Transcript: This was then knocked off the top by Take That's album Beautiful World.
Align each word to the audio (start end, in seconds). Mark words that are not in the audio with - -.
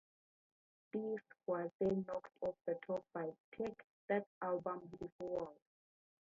This 0.93 1.21
was 1.45 1.69
then 1.77 2.05
knocked 2.07 2.31
off 2.41 2.55
the 2.65 2.73
top 2.87 3.05
by 3.13 3.29
Take 3.55 3.83
That's 4.09 4.25
album 4.41 4.79
Beautiful 4.99 5.27
World. 5.29 5.59